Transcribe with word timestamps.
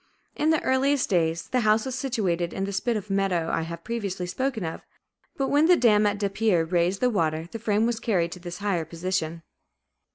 In 0.35 0.49
the 0.49 0.63
earliest 0.63 1.11
days, 1.11 1.49
the 1.49 1.59
house 1.59 1.85
was 1.85 1.93
situated 1.93 2.55
on 2.55 2.63
the 2.63 2.73
spit 2.73 2.97
of 2.97 3.11
meadow 3.11 3.51
I 3.53 3.61
have 3.61 3.83
previously 3.83 4.25
spoken 4.25 4.65
of; 4.65 4.81
but 5.37 5.49
when 5.49 5.67
the 5.67 5.77
dam 5.77 6.07
at 6.07 6.17
Depere 6.17 6.63
raised 6.65 7.01
the 7.01 7.09
water, 7.11 7.47
the 7.51 7.59
frame 7.59 7.85
was 7.85 7.99
carried 7.99 8.31
to 8.31 8.39
this 8.39 8.57
higher 8.57 8.83
position. 8.83 9.43